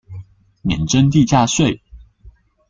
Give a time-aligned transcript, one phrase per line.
[0.63, 1.79] 免徵地價稅